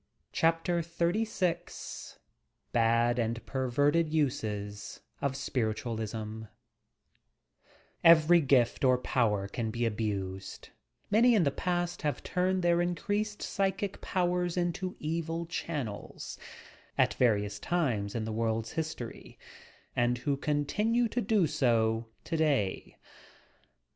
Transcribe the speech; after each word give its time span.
CHAPTER 0.33 0.81
XXX 0.81 2.15
VI 2.15 2.19
BAD 2.71 3.19
AND 3.19 3.45
PERVERTED 3.45 4.09
USES 4.11 5.01
OF 5.21 5.35
SPIRITUALISM 5.35 6.47
EvEBY 8.03 8.41
gift 8.47 8.83
or 8.83 8.97
power 8.97 9.47
can 9.47 9.69
be 9.69 9.85
abused; 9.85 10.69
many 11.11 11.35
in 11.35 11.43
the 11.43 11.51
part 11.51 11.91
tiave 11.99 12.23
turned 12.23 12.63
their 12.63 12.81
increased 12.81 13.43
psychic 13.43 14.01
powers 14.01 14.57
into 14.57 14.95
evil 14.97 15.45
channels 15.45 16.39
(at 16.97 17.13
various 17.13 17.59
times 17.59 18.15
in 18.15 18.25
the 18.25 18.33
world's 18.33 18.71
history) 18.71 19.37
and 19.95 20.17
who 20.17 20.35
continue 20.35 21.07
to 21.09 21.21
do 21.21 21.45
so 21.45 22.07
today. 22.23 22.97